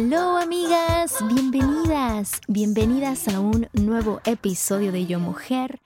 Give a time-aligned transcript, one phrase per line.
[0.00, 5.80] Hello amigas, bienvenidas, bienvenidas a un nuevo episodio de Yo Mujer.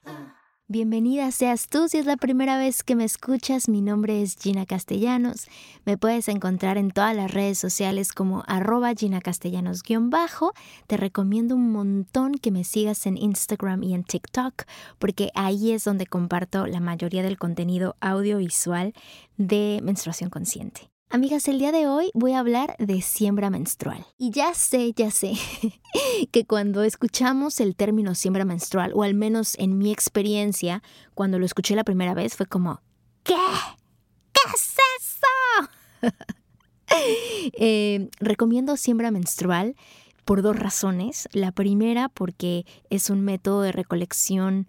[0.69, 3.71] Bienvenida seas tú si es la primera vez que me escuchas.
[3.71, 5.49] Mi nombre es Gina Castellanos.
[5.87, 10.53] Me puedes encontrar en todas las redes sociales como arroba Gina Castellanos-bajo.
[10.87, 14.65] Te recomiendo un montón que me sigas en Instagram y en TikTok
[14.99, 18.93] porque ahí es donde comparto la mayoría del contenido audiovisual
[19.39, 20.92] de menstruación consciente.
[21.15, 24.07] Amigas, el día de hoy voy a hablar de siembra menstrual.
[24.17, 25.35] Y ya sé, ya sé,
[26.33, 31.45] que cuando escuchamos el término siembra menstrual, o al menos en mi experiencia, cuando lo
[31.45, 32.81] escuché la primera vez, fue como,
[33.25, 33.35] ¿qué?
[34.33, 36.13] ¿Qué es eso?
[37.59, 39.77] Eh, recomiendo siembra menstrual
[40.27, 41.27] por dos razones.
[41.33, 44.67] La primera, porque es un método de recolección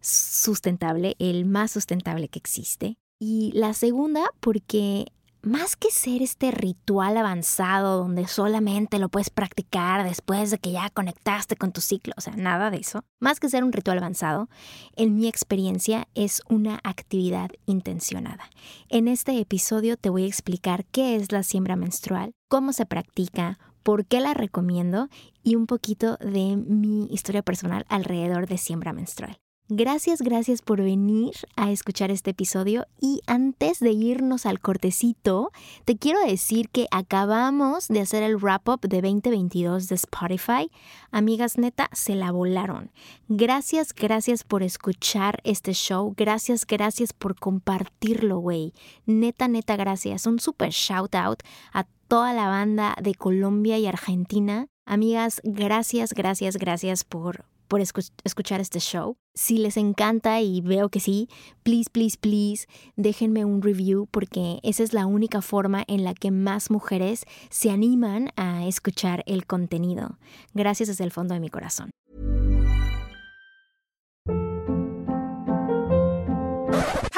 [0.00, 2.96] sustentable, el más sustentable que existe.
[3.20, 10.04] Y la segunda, porque más que ser este ritual avanzado donde solamente lo puedes practicar
[10.04, 13.48] después de que ya conectaste con tu ciclo, o sea, nada de eso, más que
[13.48, 14.48] ser un ritual avanzado,
[14.96, 18.50] en mi experiencia es una actividad intencionada.
[18.88, 23.58] En este episodio te voy a explicar qué es la siembra menstrual, cómo se practica,
[23.82, 25.08] por qué la recomiendo
[25.42, 29.38] y un poquito de mi historia personal alrededor de siembra menstrual.
[29.72, 35.52] Gracias, gracias por venir a escuchar este episodio y antes de irnos al cortecito,
[35.84, 40.72] te quiero decir que acabamos de hacer el wrap-up de 2022 de Spotify.
[41.12, 42.90] Amigas, neta, se la volaron.
[43.28, 46.14] Gracias, gracias por escuchar este show.
[46.16, 48.74] Gracias, gracias por compartirlo, güey.
[49.06, 50.26] Neta, neta, gracias.
[50.26, 54.66] Un super shout out a toda la banda de Colombia y Argentina.
[54.84, 59.16] Amigas, gracias, gracias, gracias por por escuchar este show.
[59.32, 61.28] Si les encanta y veo que sí,
[61.62, 62.66] please, please, please,
[62.96, 67.70] déjenme un review porque esa es la única forma en la que más mujeres se
[67.70, 70.18] animan a escuchar el contenido.
[70.52, 71.90] Gracias desde el fondo de mi corazón.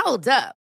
[0.05, 0.62] Hold up.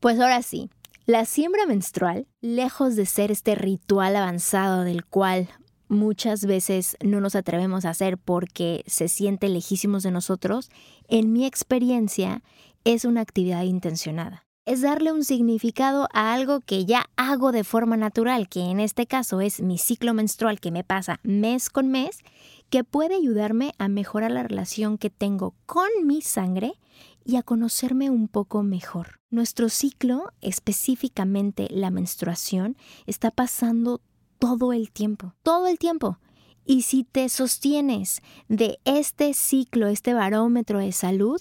[0.00, 0.70] Pues ahora sí,
[1.06, 5.48] la siembra menstrual, lejos de ser este ritual avanzado del cual
[5.88, 10.70] muchas veces no nos atrevemos a hacer porque se siente lejísimos de nosotros,
[11.08, 12.42] en mi experiencia
[12.84, 14.44] es una actividad intencionada.
[14.66, 19.06] Es darle un significado a algo que ya hago de forma natural, que en este
[19.06, 22.18] caso es mi ciclo menstrual que me pasa mes con mes,
[22.70, 26.74] que puede ayudarme a mejorar la relación que tengo con mi sangre
[27.28, 29.20] y a conocerme un poco mejor.
[29.28, 34.00] Nuestro ciclo, específicamente la menstruación, está pasando
[34.38, 36.18] todo el tiempo, todo el tiempo.
[36.64, 41.38] Y si te sostienes de este ciclo, este barómetro de salud,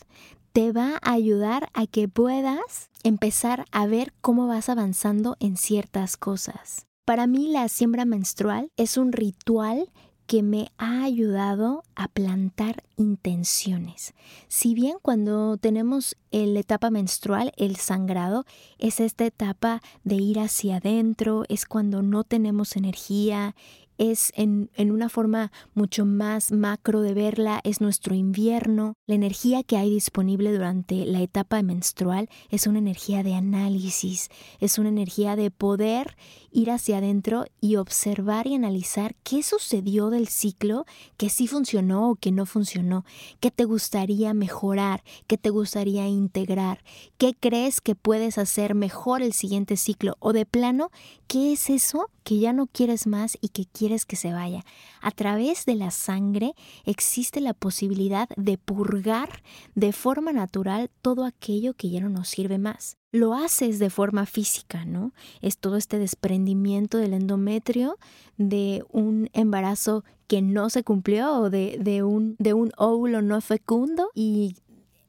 [0.51, 6.17] te va a ayudar a que puedas empezar a ver cómo vas avanzando en ciertas
[6.17, 6.85] cosas.
[7.05, 9.89] Para mí la siembra menstrual es un ritual
[10.27, 14.13] que me ha ayudado a plantar intenciones.
[14.49, 18.45] Si bien cuando tenemos la etapa menstrual, el sangrado,
[18.77, 23.55] es esta etapa de ir hacia adentro, es cuando no tenemos energía,
[23.97, 28.93] es en, una forma mucho más macro de verla, es nuestro invierno.
[29.07, 34.29] La energía que hay disponible durante la etapa menstrual es una energía de análisis,
[34.59, 36.15] es una energía de poder
[36.51, 40.85] ir hacia adentro y observar y analizar qué sucedió del ciclo,
[41.17, 43.05] que sí funcionó o que no funcionó,
[43.39, 46.83] qué te gustaría mejorar, qué te gustaría integrar,
[47.17, 50.91] qué crees que puedes hacer mejor el siguiente ciclo o de plano,
[51.27, 54.65] qué es eso que ya no quieres más y que quieres quieres que se vaya.
[55.01, 56.53] A través de la sangre
[56.83, 59.41] existe la posibilidad de purgar
[59.75, 62.97] de forma natural todo aquello que ya no nos sirve más.
[63.13, 65.13] Lo haces de forma física, ¿no?
[65.41, 67.97] Es todo este desprendimiento del endometrio
[68.35, 73.39] de un embarazo que no se cumplió o de, de, un, de un óvulo no
[73.39, 74.57] fecundo y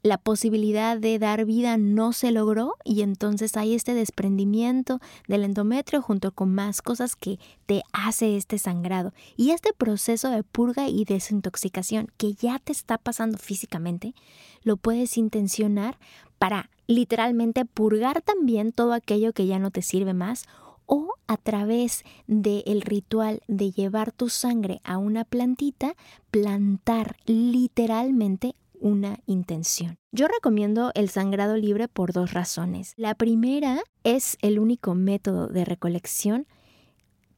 [0.02, 6.02] la posibilidad de dar vida no se logró y entonces hay este desprendimiento del endometrio
[6.02, 9.12] junto con más cosas que te hace este sangrado.
[9.36, 14.14] Y este proceso de purga y desintoxicación que ya te está pasando físicamente,
[14.62, 15.98] lo puedes intencionar
[16.38, 20.46] para literalmente purgar también todo aquello que ya no te sirve más
[20.86, 25.94] o a través del ritual de llevar tu sangre a una plantita,
[26.30, 29.96] plantar literalmente una intención.
[30.12, 32.94] Yo recomiendo el sangrado libre por dos razones.
[32.96, 36.46] La primera es el único método de recolección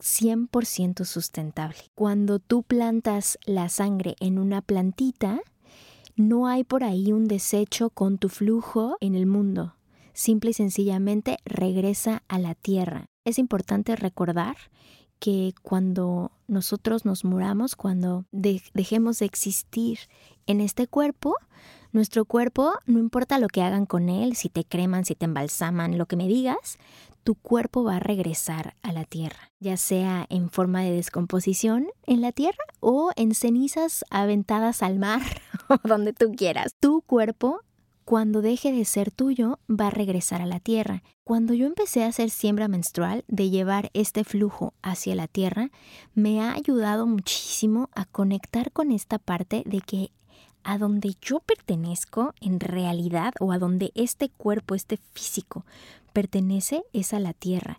[0.00, 1.78] 100% sustentable.
[1.94, 5.40] Cuando tú plantas la sangre en una plantita,
[6.16, 9.76] no hay por ahí un desecho con tu flujo en el mundo.
[10.12, 13.06] Simple y sencillamente regresa a la tierra.
[13.24, 14.56] Es importante recordar
[15.20, 20.00] que cuando nosotros nos muramos, cuando dejemos de existir
[20.46, 21.36] en este cuerpo,
[21.92, 25.98] nuestro cuerpo, no importa lo que hagan con él, si te creman, si te embalsaman,
[25.98, 26.78] lo que me digas,
[27.22, 32.22] tu cuerpo va a regresar a la tierra, ya sea en forma de descomposición en
[32.22, 35.20] la tierra o en cenizas aventadas al mar
[35.68, 36.72] o donde tú quieras.
[36.80, 37.60] Tu cuerpo
[38.10, 41.04] cuando deje de ser tuyo, va a regresar a la tierra.
[41.22, 45.70] Cuando yo empecé a hacer siembra menstrual, de llevar este flujo hacia la tierra,
[46.16, 50.10] me ha ayudado muchísimo a conectar con esta parte de que
[50.64, 55.64] a donde yo pertenezco en realidad o a donde este cuerpo, este físico
[56.12, 57.78] pertenece es a la tierra.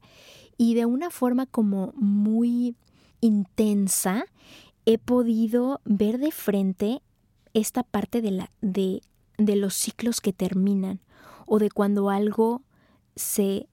[0.57, 2.77] Y de una forma como muy
[3.19, 4.23] intensa
[4.85, 7.01] he podido ver de frente
[7.53, 9.01] esta parte de la de
[9.45, 10.99] de los ciclos que terminan
[11.45, 12.63] o de cuando algo
[13.15, 13.67] se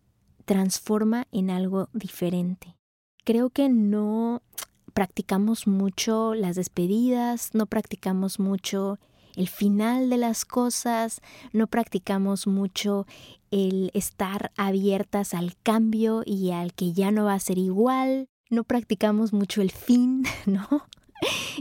[0.44, 2.76] transforma en algo diferente.
[3.24, 4.42] Creo que no
[4.94, 8.98] practicamos mucho las despedidas, no practicamos mucho
[9.36, 11.20] el final de las cosas,
[11.52, 13.06] no practicamos mucho
[13.50, 18.64] el estar abiertas al cambio y al que ya no va a ser igual, no
[18.64, 20.66] practicamos mucho el fin, ¿no?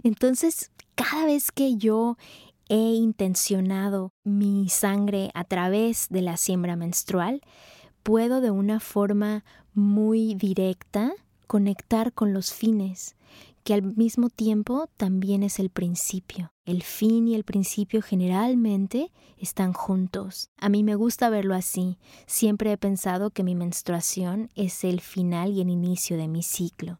[0.03, 2.17] Entonces, cada vez que yo
[2.69, 7.41] he intencionado mi sangre a través de la siembra menstrual,
[8.03, 9.43] puedo de una forma
[9.73, 11.13] muy directa
[11.47, 13.15] conectar con los fines,
[13.63, 16.53] que al mismo tiempo también es el principio.
[16.65, 20.49] El fin y el principio generalmente están juntos.
[20.57, 21.97] A mí me gusta verlo así.
[22.25, 26.99] Siempre he pensado que mi menstruación es el final y el inicio de mi ciclo.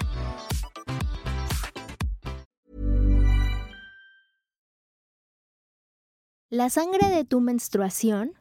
[6.53, 8.33] La sangre de tu menstruación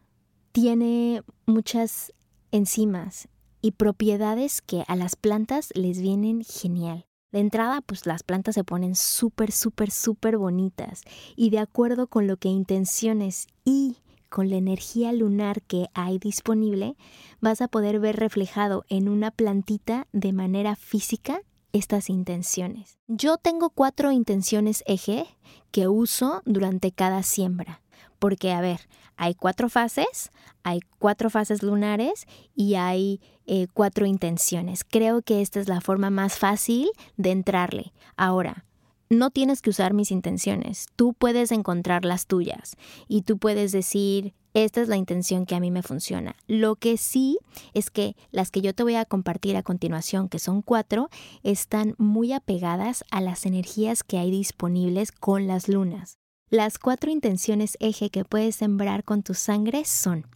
[0.51, 2.13] tiene muchas
[2.51, 3.29] enzimas
[3.63, 7.07] y propiedades que a las plantas les vienen genial.
[7.31, 11.03] De entrada, pues las plantas se ponen súper, súper, súper bonitas
[11.37, 13.99] y de acuerdo con lo que intenciones y
[14.29, 16.97] con la energía lunar que hay disponible,
[17.41, 22.99] vas a poder ver reflejado en una plantita de manera física estas intenciones.
[23.07, 25.27] Yo tengo cuatro intenciones eje
[25.71, 27.81] que uso durante cada siembra
[28.21, 28.81] porque, a ver,
[29.17, 30.31] hay cuatro fases,
[30.63, 34.85] hay cuatro fases lunares y hay eh, cuatro intenciones.
[34.85, 37.93] Creo que esta es la forma más fácil de entrarle.
[38.17, 38.65] Ahora,
[39.09, 42.77] no tienes que usar mis intenciones, tú puedes encontrar las tuyas
[43.09, 46.37] y tú puedes decir, esta es la intención que a mí me funciona.
[46.47, 47.39] Lo que sí
[47.75, 51.09] es que las que yo te voy a compartir a continuación, que son cuatro,
[51.43, 56.20] están muy apegadas a las energías que hay disponibles con las lunas.
[56.53, 60.27] Las cuatro intenciones eje que puedes sembrar con tu sangre son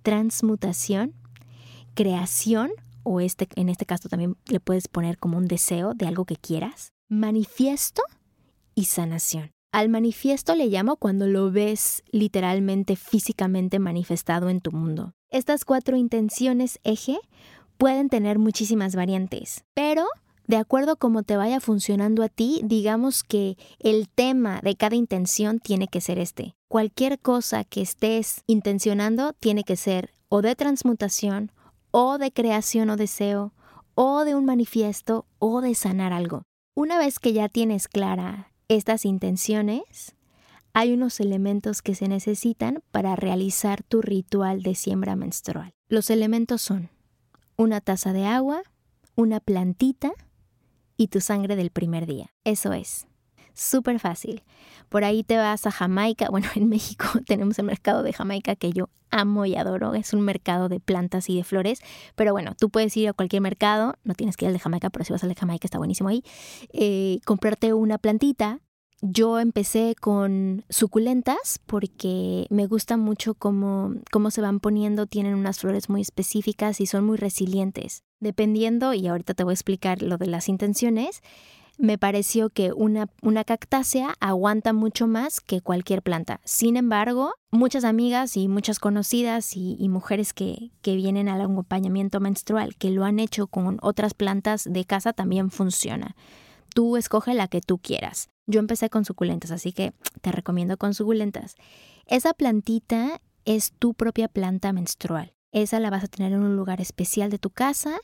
[0.00, 1.12] transmutación,
[1.92, 2.70] creación,
[3.02, 6.36] o este, en este caso también le puedes poner como un deseo de algo que
[6.36, 8.00] quieras, manifiesto
[8.74, 9.50] y sanación.
[9.70, 15.12] Al manifiesto le llamo cuando lo ves literalmente, físicamente manifestado en tu mundo.
[15.28, 17.18] Estas cuatro intenciones eje
[17.76, 20.06] pueden tener muchísimas variantes, pero
[20.48, 24.96] de acuerdo a cómo te vaya funcionando a ti, digamos que el tema de cada
[24.96, 26.54] intención tiene que ser este.
[26.68, 31.52] Cualquier cosa que estés intencionando tiene que ser o de transmutación,
[31.90, 33.52] o de creación o deseo,
[33.94, 36.44] o de un manifiesto, o de sanar algo.
[36.74, 40.14] Una vez que ya tienes clara estas intenciones,
[40.72, 45.72] hay unos elementos que se necesitan para realizar tu ritual de siembra menstrual.
[45.90, 46.88] Los elementos son
[47.56, 48.62] una taza de agua,
[49.14, 50.12] una plantita
[50.98, 52.34] y tu sangre del primer día.
[52.44, 53.06] Eso es.
[53.54, 54.42] Súper fácil.
[54.88, 56.28] Por ahí te vas a Jamaica.
[56.30, 59.94] Bueno, en México tenemos el mercado de Jamaica que yo amo y adoro.
[59.94, 61.80] Es un mercado de plantas y de flores.
[62.14, 63.94] Pero bueno, tú puedes ir a cualquier mercado.
[64.04, 66.08] No tienes que ir al de Jamaica, pero si vas al de Jamaica está buenísimo
[66.08, 66.22] ahí.
[66.72, 68.60] Eh, comprarte una plantita,
[69.00, 75.60] yo empecé con suculentas porque me gusta mucho cómo, cómo se van poniendo, tienen unas
[75.60, 78.02] flores muy específicas y son muy resilientes.
[78.20, 81.22] Dependiendo, y ahorita te voy a explicar lo de las intenciones,
[81.78, 86.40] me pareció que una, una cactácea aguanta mucho más que cualquier planta.
[86.44, 92.74] Sin embargo, muchas amigas y muchas conocidas y, mujeres que, que, vienen al acompañamiento menstrual
[92.76, 96.16] que lo han hecho con otras plantas de casa también funciona.
[96.74, 98.28] Tú escoge la que tú quieras.
[98.46, 101.54] Yo empecé con suculentas, así que te recomiendo con suculentas.
[102.06, 105.32] Esa plantita es tu propia planta menstrual.
[105.52, 107.98] Esa la vas a tener en un lugar especial de tu casa.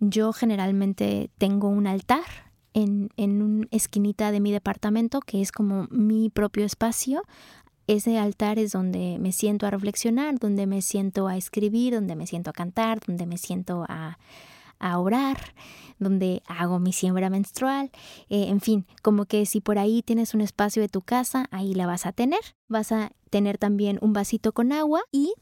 [0.00, 2.24] Yo generalmente tengo un altar
[2.74, 7.22] en, en una esquinita de mi departamento que es como mi propio espacio.
[7.86, 12.26] Ese altar es donde me siento a reflexionar, donde me siento a escribir, donde me
[12.26, 14.18] siento a cantar, donde me siento a,
[14.80, 15.54] a orar,
[15.98, 17.90] donde hago mi siembra menstrual,
[18.30, 21.74] eh, en fin, como que si por ahí tienes un espacio de tu casa, ahí
[21.74, 22.40] la vas a tener.
[22.68, 25.34] Vas a tener también un vasito con agua y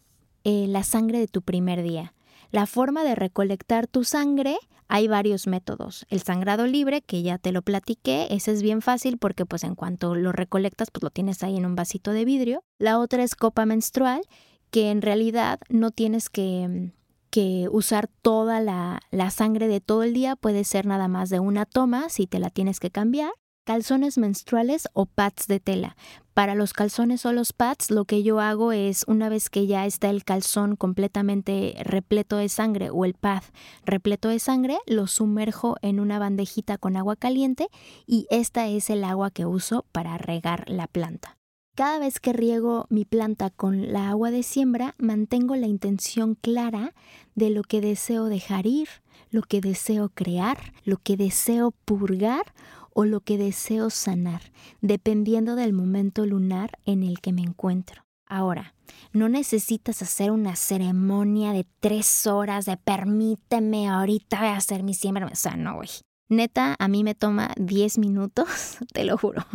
[0.45, 2.15] eh, la sangre de tu primer día.
[2.51, 4.57] La forma de recolectar tu sangre,
[4.89, 6.07] hay varios métodos.
[6.09, 9.75] El sangrado libre, que ya te lo platiqué, ese es bien fácil porque pues en
[9.75, 12.65] cuanto lo recolectas, pues lo tienes ahí en un vasito de vidrio.
[12.79, 14.23] La otra es copa menstrual,
[14.71, 16.93] que en realidad no tienes que
[17.31, 21.41] que usar toda la, la, sangre de todo el día puede ser nada más de
[21.41, 23.33] una toma si te la tienes que cambiar.
[23.69, 25.95] Calzones menstruales o pads de tela.
[26.33, 29.85] Para los calzones o los pads, lo que yo hago es, una vez que ya
[29.85, 33.43] está el calzón completamente repleto de sangre o el pad
[33.85, 37.69] repleto de sangre, lo sumerjo en una bandejita con agua caliente
[38.07, 41.37] y esta es el agua que uso para regar la planta.
[41.77, 46.95] Cada vez que riego mi planta con la agua de siembra, mantengo la intención clara
[47.35, 48.89] de lo que deseo dejar ir,
[49.31, 52.55] lo que deseo crear, lo que deseo purgar
[52.99, 54.43] o lo que deseo sanar,
[54.81, 58.03] dependiendo del momento lunar en el que me encuentro.
[58.27, 58.75] Ahora,
[59.13, 65.27] no necesitas hacer una ceremonia de tres horas de permíteme ahorita hacer mi siembra.
[65.27, 65.91] O sea, no, güey.
[66.29, 69.47] Neta, a mí me toma 10 minutos, te lo juro.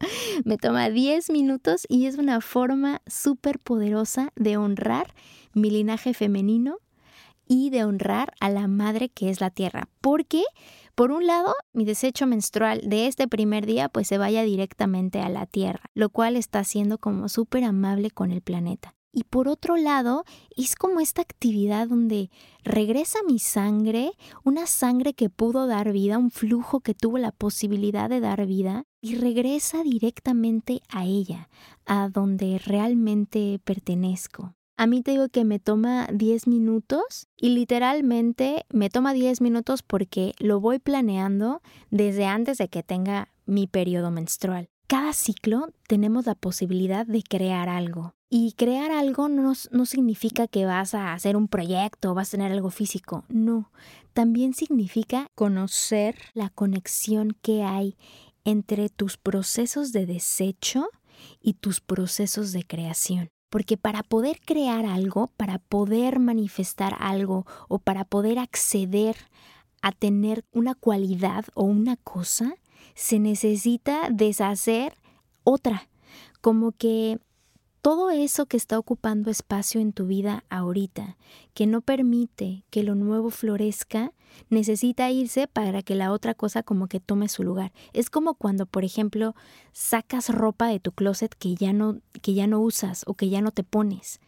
[0.44, 5.14] Me toma 10 minutos y es una forma súper poderosa de honrar
[5.54, 6.78] mi linaje femenino
[7.46, 9.88] y de honrar a la madre que es la tierra.
[10.00, 10.44] Porque,
[11.00, 15.30] por un lado, mi desecho menstrual de este primer día pues se vaya directamente a
[15.30, 18.94] la tierra, lo cual está siendo como súper amable con el planeta.
[19.10, 20.24] Y por otro lado,
[20.58, 22.28] es como esta actividad donde
[22.64, 24.12] regresa mi sangre,
[24.44, 28.84] una sangre que pudo dar vida, un flujo que tuvo la posibilidad de dar vida,
[29.00, 31.48] y regresa directamente a ella,
[31.86, 34.54] a donde realmente pertenezco.
[34.80, 39.82] A mí te digo que me toma 10 minutos y literalmente me toma 10 minutos
[39.82, 41.60] porque lo voy planeando
[41.90, 44.70] desde antes de que tenga mi periodo menstrual.
[44.86, 48.14] Cada ciclo tenemos la posibilidad de crear algo.
[48.30, 52.38] Y crear algo no, no, significa que vas a hacer un proyecto o vas a
[52.38, 53.26] tener algo físico.
[53.28, 53.70] No,
[54.14, 57.98] también significa conocer la conexión que hay
[58.44, 60.88] entre tus procesos de desecho
[61.42, 63.28] y tus procesos de creación.
[63.50, 69.16] Porque para poder crear algo, para poder manifestar algo o para poder acceder
[69.82, 72.54] a tener una cualidad o una cosa,
[72.94, 74.96] se necesita deshacer
[75.44, 75.88] otra.
[76.40, 77.18] Como que
[77.82, 81.16] todo eso que está ocupando espacio en tu vida ahorita,
[81.54, 84.12] que no permite que lo nuevo florezca,
[84.48, 87.72] necesita irse para que la otra cosa como que tome su lugar.
[87.92, 89.34] Es como cuando, por ejemplo,
[89.72, 93.40] sacas ropa de tu closet que ya no que ya no usas o que ya
[93.40, 94.20] no te pones.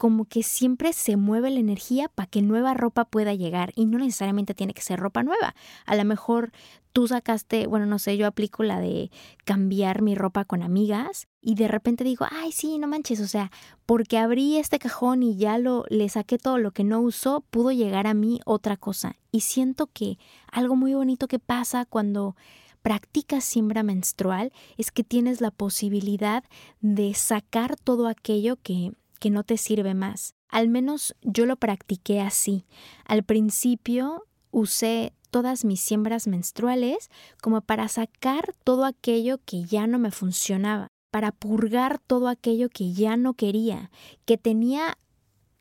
[0.00, 3.98] Como que siempre se mueve la energía para que nueva ropa pueda llegar y no
[3.98, 5.54] necesariamente tiene que ser ropa nueva.
[5.84, 6.52] A lo mejor
[6.94, 9.10] tú sacaste, bueno, no sé, yo aplico la de
[9.44, 13.52] cambiar mi ropa con amigas y de repente digo, ay, sí, no manches, o sea,
[13.84, 17.70] porque abrí este cajón y ya lo le saqué todo lo que no usó, pudo
[17.70, 19.16] llegar a mí otra cosa.
[19.30, 20.18] Y siento que
[20.50, 22.36] algo muy bonito que pasa cuando
[22.80, 26.42] practicas siembra menstrual es que tienes la posibilidad
[26.80, 30.34] de sacar todo aquello que que no te sirve más.
[30.48, 32.66] Al menos yo lo practiqué así.
[33.04, 37.08] Al principio usé todas mis siembras menstruales
[37.40, 42.92] como para sacar todo aquello que ya no me funcionaba, para purgar todo aquello que
[42.92, 43.92] ya no quería,
[44.24, 44.98] que tenía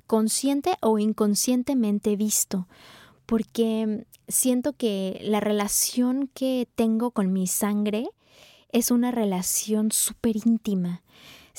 [0.07, 2.67] consciente o inconscientemente visto,
[3.27, 8.09] porque siento que la relación que tengo con mi sangre
[8.71, 11.03] es una relación súper íntima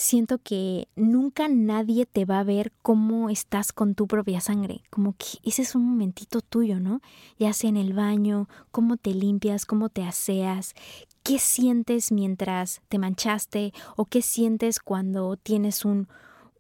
[0.01, 5.13] siento que nunca nadie te va a ver cómo estás con tu propia sangre, como
[5.13, 7.03] que ese es un momentito tuyo, ¿no?
[7.39, 10.75] Ya sea en el baño, cómo te limpias, cómo te aseas,
[11.23, 16.09] qué sientes mientras te manchaste o qué sientes cuando tienes un,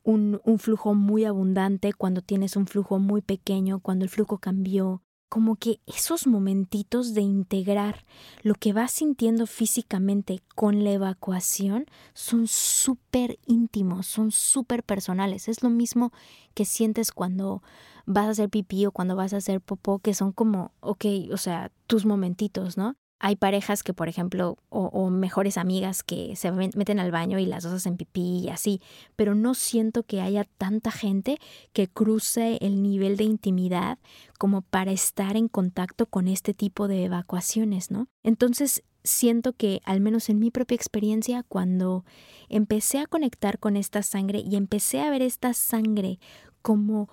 [0.02, 5.00] un, un flujo muy abundante, cuando tienes un flujo muy pequeño, cuando el flujo cambió,
[5.30, 8.04] como que esos momentitos de integrar
[8.42, 15.46] lo que vas sintiendo físicamente con la evacuación son súper íntimos, son súper personales.
[15.46, 16.12] Es lo mismo
[16.52, 17.62] que sientes cuando
[18.06, 21.36] vas a hacer pipí o cuando vas a hacer popó, que son como, ok, o
[21.36, 22.96] sea, tus momentitos, ¿no?
[23.20, 27.64] Hay parejas que, por ejemplo, o, mejores amigas que se meten al baño y las
[27.64, 28.80] dos hacen pipí y así,
[29.14, 31.38] pero no siento que haya tanta gente
[31.74, 33.98] que cruce el nivel de intimidad
[34.38, 38.08] como para estar en contacto con este tipo de evacuaciones, ¿no?
[38.22, 42.04] Entonces, siento que, al menos en mi propia experiencia, cuando
[42.48, 46.18] empecé a conectar con esta sangre y empecé a ver esta sangre
[46.62, 47.08] como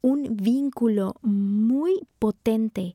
[0.00, 2.94] un vínculo muy potente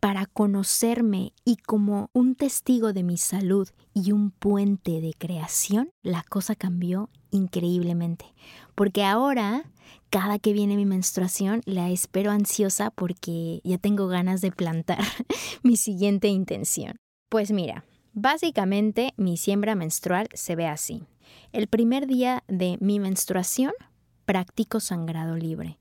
[0.00, 6.22] para conocerme y como un testigo de mi salud y un puente de creación, la
[6.28, 8.26] cosa cambió increíblemente.
[8.74, 9.64] Porque ahora,
[10.10, 15.02] cada que viene mi menstruación, la espero ansiosa porque ya tengo ganas de plantar
[15.62, 16.96] mi siguiente intención.
[17.30, 21.04] Pues mira, básicamente mi siembra menstrual se ve así.
[21.52, 23.72] El primer día de mi menstruación,
[24.26, 25.78] practico sangrado libre.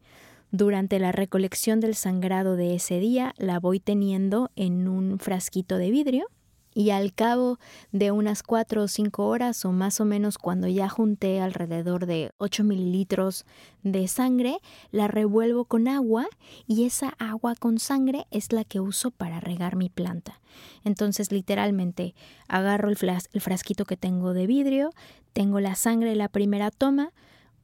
[0.56, 5.90] Durante la recolección del sangrado de ese día la voy teniendo en un frasquito de
[5.90, 6.28] vidrio
[6.76, 7.58] y al cabo
[7.92, 12.30] de unas 4 o 5 horas o más o menos cuando ya junté alrededor de
[12.38, 13.48] 8 mililitros
[13.82, 14.60] de sangre,
[14.92, 16.28] la revuelvo con agua
[16.68, 20.40] y esa agua con sangre es la que uso para regar mi planta.
[20.84, 22.14] Entonces literalmente
[22.48, 22.98] agarro el,
[23.34, 24.92] el frasquito que tengo de vidrio,
[25.34, 27.12] tengo la sangre de la primera toma,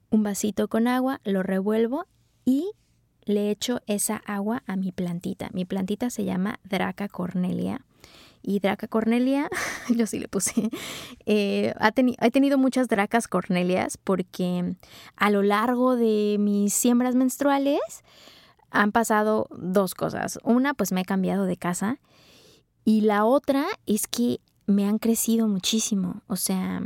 [0.09, 2.07] un vasito con agua, lo revuelvo
[2.45, 2.71] y
[3.29, 5.49] le echo esa agua a mi plantita.
[5.53, 7.85] Mi plantita se llama Draca cornelia.
[8.41, 9.49] Y Draca cornelia,
[9.95, 10.69] yo sí le puse,
[11.25, 14.75] eh, ha he tenido muchas Dracas cornelias porque
[15.15, 17.81] a lo largo de mis siembras menstruales
[18.71, 20.39] han pasado dos cosas.
[20.43, 21.99] Una, pues me he cambiado de casa.
[22.83, 26.23] Y la otra es que me han crecido muchísimo.
[26.27, 26.81] O sea,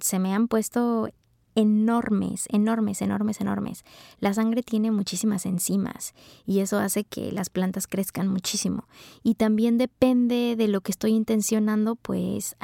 [0.00, 1.08] se me han puesto
[1.54, 3.84] enormes, enormes, enormes, enormes.
[4.20, 6.14] La sangre tiene muchísimas enzimas
[6.46, 8.86] y eso hace que las plantas crezcan muchísimo.
[9.22, 12.56] Y también depende de lo que estoy intencionando, pues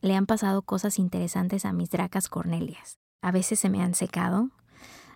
[0.00, 2.98] le han pasado cosas interesantes a mis dracas cornelias.
[3.22, 4.50] A veces se me han secado,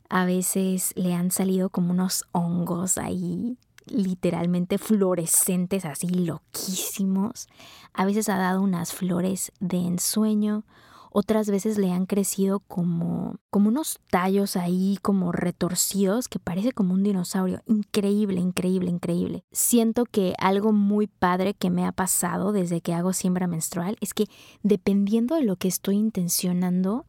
[0.08, 3.56] a veces le han salido como unos hongos ahí
[3.86, 7.48] literalmente fluorescentes, así loquísimos.
[7.92, 10.64] A veces ha dado unas flores de ensueño
[11.12, 16.94] otras veces le han crecido como, como unos tallos ahí como retorcidos que parece como
[16.94, 17.62] un dinosaurio.
[17.66, 19.44] Increíble, increíble, increíble.
[19.52, 24.14] Siento que algo muy padre que me ha pasado desde que hago siembra menstrual es
[24.14, 24.26] que
[24.62, 27.04] dependiendo de lo que estoy intencionando,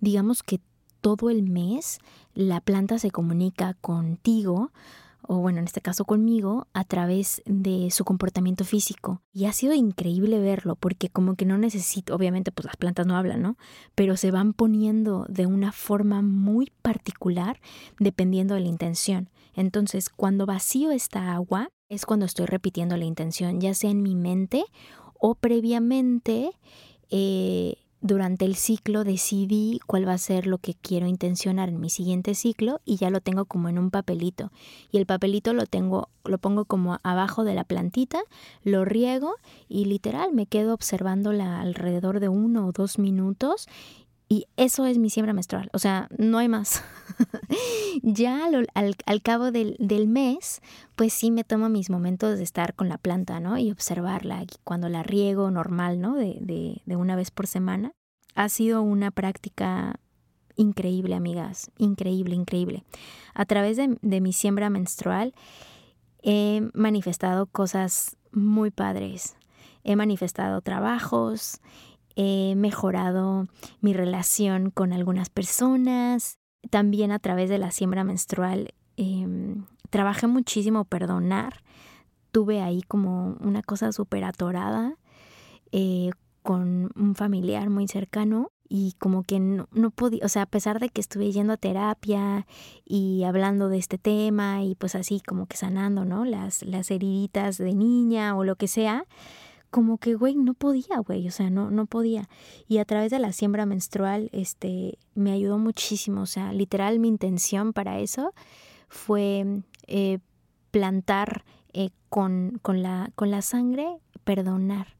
[0.00, 0.60] digamos que
[1.00, 1.98] todo el mes
[2.34, 4.70] la planta se comunica contigo
[5.28, 9.22] o bueno, en este caso conmigo, a través de su comportamiento físico.
[9.32, 13.16] Y ha sido increíble verlo, porque como que no necesito, obviamente pues las plantas no
[13.16, 13.56] hablan, ¿no?
[13.94, 17.60] Pero se van poniendo de una forma muy particular
[17.98, 19.30] dependiendo de la intención.
[19.54, 24.14] Entonces, cuando vacío esta agua, es cuando estoy repitiendo la intención, ya sea en mi
[24.14, 24.64] mente
[25.18, 26.50] o previamente.
[27.10, 31.90] Eh, durante el ciclo decidí cuál va a ser lo que quiero intencionar en mi
[31.90, 34.52] siguiente ciclo y ya lo tengo como en un papelito.
[34.92, 38.20] Y el papelito lo tengo, lo pongo como abajo de la plantita,
[38.62, 39.36] lo riego
[39.68, 43.66] y literal me quedo observándola alrededor de uno o dos minutos
[44.28, 46.82] y eso es mi siembra menstrual, o sea, no hay más.
[48.02, 50.60] Ya al, cabo del, mes,
[50.96, 53.56] pues sí me tomo mis momentos de estar con la planta, ¿no?
[53.56, 54.44] Y observarla.
[54.64, 56.14] cuando la riego normal, ¿no?
[56.14, 57.92] De, de una vez por semana.
[58.34, 59.98] Ha sido una práctica
[60.56, 61.70] increíble, amigas.
[61.78, 62.84] Increíble, increíble.
[63.34, 65.34] A través de, de mi siembra menstrual
[66.22, 69.36] he manifestado cosas muy padres.
[69.84, 71.60] He manifestado trabajos,
[72.16, 73.46] he mejorado
[73.80, 76.38] mi relación con algunas personas.
[76.70, 81.62] También a través de la siembra menstrual em, trabajé muchísimo perdonar.
[82.32, 84.96] Tuve ahí como una cosa súper atorada
[85.72, 86.10] eh,
[86.42, 90.80] con un familiar muy cercano y como que no, no, podía, o sea, a pesar
[90.80, 92.46] de que estuve yendo a terapia
[92.84, 96.24] y hablando de este tema y pues así como que sanando, ¿no?
[96.24, 99.04] Las, las heriditas de niña o lo que sea,
[99.70, 102.28] como que, güey, no podía, güey, o sea, no, no podía.
[102.68, 107.08] Y a través de la siembra menstrual, este, me ayudó muchísimo, o sea, literal mi
[107.08, 108.32] intención para eso
[108.88, 110.18] fue eh,
[110.70, 114.96] plantar eh, con, con, la, con la sangre, perdonar,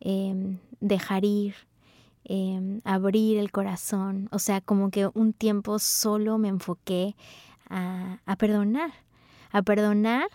[0.00, 1.54] em, dejar ir,
[2.28, 4.28] Em, abrir el corazón.
[4.32, 7.14] O sea, como que un tiempo solo me enfoqué
[7.70, 8.90] a, perdonar,
[9.52, 10.26] a perdonar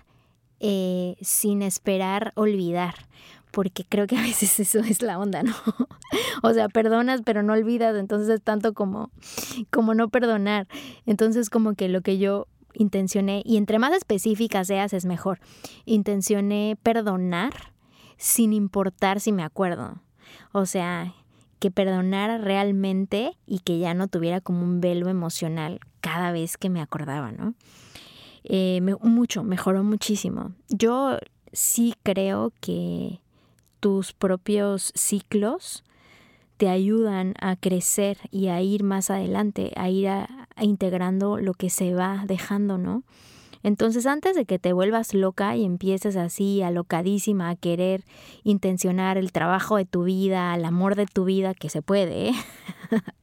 [0.61, 3.07] eh, sin esperar olvidar,
[3.51, 5.53] porque creo que a veces eso es la onda, ¿no?
[6.43, 9.11] o sea, perdonas pero no olvidas, entonces es tanto como,
[9.69, 10.67] como no perdonar.
[11.05, 15.39] Entonces como que lo que yo intencioné, y entre más específica seas es mejor,
[15.85, 17.73] intencioné perdonar
[18.17, 20.01] sin importar si me acuerdo.
[20.53, 21.13] O sea,
[21.59, 26.69] que perdonara realmente y que ya no tuviera como un velo emocional cada vez que
[26.69, 27.53] me acordaba, ¿no?
[28.43, 30.53] Eh, mucho, mejoró muchísimo.
[30.69, 31.19] Yo
[31.53, 33.21] sí creo que
[33.81, 35.83] tus propios ciclos
[36.55, 40.07] te ayudan a crecer y a ir más adelante, a ir
[40.57, 43.03] integrando lo que se va dejando, ¿no?
[43.63, 48.03] Entonces, antes de que te vuelvas loca y empieces así, alocadísima, a querer
[48.43, 52.33] intencionar el trabajo de tu vida, el amor de tu vida, que se puede, ¿eh?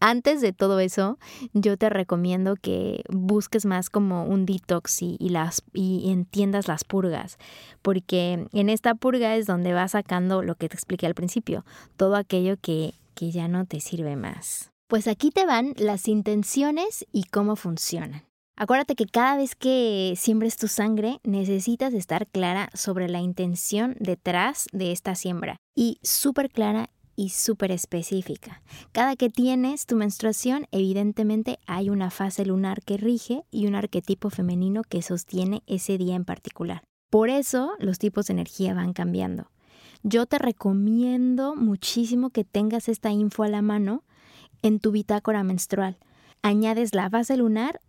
[0.00, 1.18] Antes de todo eso,
[1.52, 7.38] yo te recomiendo que busques más como un detox y, las, y entiendas las purgas,
[7.82, 11.64] porque en esta purga es donde vas sacando lo que te expliqué al principio,
[11.96, 14.70] todo aquello que, que ya no te sirve más.
[14.88, 18.24] Pues aquí te van las intenciones y cómo funcionan.
[18.56, 24.66] Acuérdate que cada vez que siembres tu sangre necesitas estar clara sobre la intención detrás
[24.72, 28.62] de esta siembra y súper clara y súper específica.
[28.92, 34.30] Cada que tienes tu menstruación, evidentemente hay una fase lunar que rige y un arquetipo
[34.30, 36.82] femenino que sostiene ese día en particular.
[37.10, 39.50] Por eso los tipos de energía van cambiando.
[40.02, 44.04] Yo te recomiendo muchísimo que tengas esta info a la mano
[44.62, 45.98] en tu bitácora menstrual.
[46.42, 47.80] Añades la fase lunar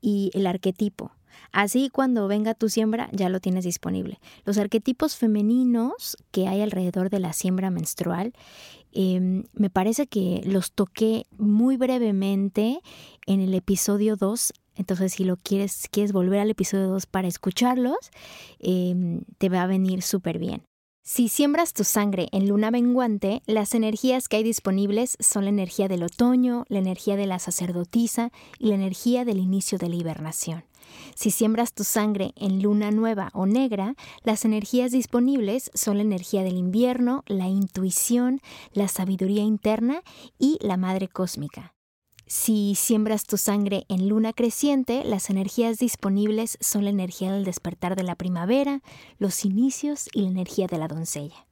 [0.00, 1.12] y el arquetipo.
[1.52, 4.18] Así cuando venga tu siembra ya lo tienes disponible.
[4.44, 8.32] Los arquetipos femeninos que hay alrededor de la siembra menstrual,
[8.92, 12.80] em, me parece que los toqué muy brevemente
[13.26, 14.52] en el episodio 2.
[14.76, 18.10] Entonces, si lo quieres, quieres volver al episodio 2 para escucharlos,
[18.58, 20.62] em, te va a venir súper bien.
[21.06, 25.86] Si siembras tu sangre en luna menguante, las energías que hay disponibles son la energía
[25.86, 30.64] del otoño, la energía de la sacerdotisa y la energía del inicio de la hibernación.
[31.14, 36.42] Si siembras tu sangre en luna nueva o negra, las energías disponibles son la energía
[36.42, 38.40] del invierno, la intuición,
[38.72, 40.02] la sabiduría interna
[40.38, 41.74] y la madre cósmica.
[42.26, 47.96] Si siembras tu sangre en luna creciente, las energías disponibles son la energía del despertar
[47.96, 48.80] de la primavera,
[49.18, 51.46] los inicios y la energía de la doncella.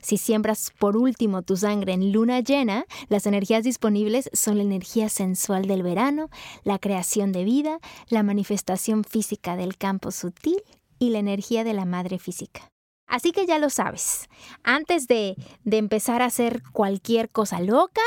[0.00, 5.08] Si siembras por último tu sangre en luna llena, las energías disponibles son la energía
[5.08, 6.28] sensual del verano,
[6.64, 10.62] la creación de vida, la manifestación física del campo sutil
[10.98, 12.70] y la energía de la madre física.
[13.06, 14.28] Así que ya lo sabes,
[14.64, 18.02] antes de, de empezar a hacer cualquier cosa loca,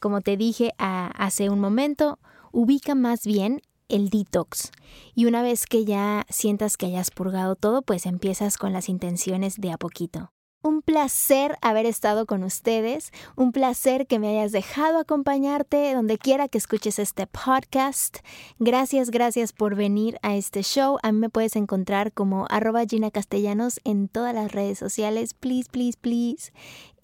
[0.00, 2.18] como te dije hace un momento,
[2.52, 4.72] ubica más bien el detox.
[5.14, 9.60] Y una vez que ya sientas que hayas purgado todo, pues empiezas con las intenciones
[9.60, 10.32] de a poquito.
[10.66, 16.48] Un placer haber estado con ustedes, un placer que me hayas dejado acompañarte donde quiera
[16.48, 18.16] que escuches este podcast.
[18.58, 20.98] Gracias, gracias por venir a este show.
[21.04, 25.34] A mí me puedes encontrar como arroba Gina Castellanos en todas las redes sociales.
[25.34, 26.50] Please, please, please.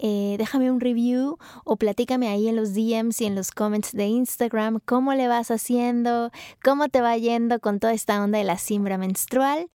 [0.00, 4.06] Eh, déjame un review o platícame ahí en los DMs y en los comments de
[4.06, 6.32] Instagram cómo le vas haciendo,
[6.64, 9.70] cómo te va yendo con toda esta onda de la siembra menstrual.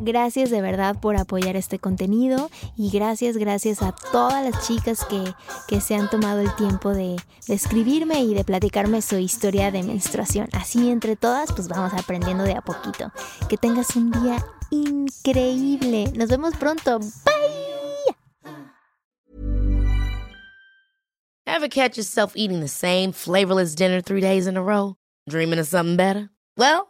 [0.00, 5.34] Gracias de verdad por apoyar este contenido y gracias, gracias a todas las chicas que,
[5.68, 7.16] que se han tomado el tiempo de,
[7.48, 10.48] escribirme y de platicarme su historia de menstruación.
[10.52, 13.12] Así entre todas, pues vamos aprendiendo de a poquito.
[13.48, 16.12] Que tengas un día increíble.
[16.16, 16.98] Nos vemos pronto.
[17.00, 17.50] Bye.
[21.46, 24.94] Ever catch yourself eating the same flavorless dinner three days in a row?
[25.28, 26.30] Dreaming of something better?
[26.56, 26.89] Well,